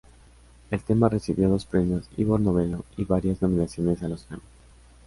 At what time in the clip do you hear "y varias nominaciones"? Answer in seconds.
2.97-4.01